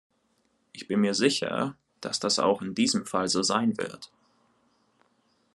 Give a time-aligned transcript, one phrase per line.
[0.73, 4.11] Ich bin mir sicher, dass das auch in diesem Fall so sein wird.